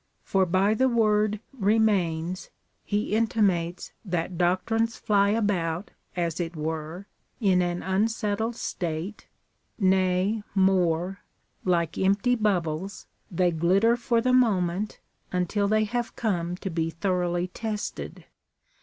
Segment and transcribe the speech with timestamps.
[0.23, 2.49] For by the word remains,
[2.83, 7.05] he intimates that doctrines fly about as it were
[7.39, 9.27] in an unsettled state,
[9.77, 11.19] nay more,
[11.63, 14.99] like emj)ty bubbles, they glitter for the moment,
[15.31, 18.25] until they have come to be thoroughly tested.